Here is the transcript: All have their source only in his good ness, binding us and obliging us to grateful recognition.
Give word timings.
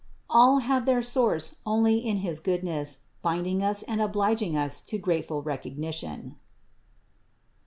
All 0.31 0.57
have 0.65 0.87
their 0.87 1.03
source 1.03 1.57
only 1.63 1.99
in 1.99 2.17
his 2.25 2.39
good 2.39 2.63
ness, 2.63 3.03
binding 3.21 3.61
us 3.61 3.83
and 3.83 4.01
obliging 4.01 4.57
us 4.57 4.81
to 4.81 4.97
grateful 4.97 5.43
recognition. 5.43 6.37